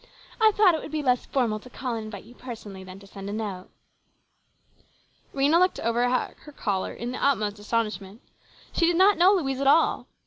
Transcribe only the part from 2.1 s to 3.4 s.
you personally than to send a